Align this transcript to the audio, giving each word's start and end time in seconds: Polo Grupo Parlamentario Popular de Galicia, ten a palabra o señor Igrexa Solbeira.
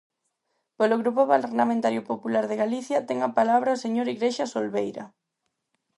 Polo 0.77 0.95
Grupo 1.01 1.21
Parlamentario 1.33 2.01
Popular 2.11 2.43
de 2.47 2.59
Galicia, 2.63 2.97
ten 3.07 3.17
a 3.21 3.29
palabra 3.39 3.75
o 3.75 3.81
señor 3.83 4.07
Igrexa 4.15 4.45
Solbeira. 4.53 5.03